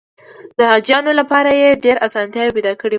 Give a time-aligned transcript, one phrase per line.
[0.57, 2.89] د حاجیانو لپاره یې ډېره اسانتیا پیدا کړې وه.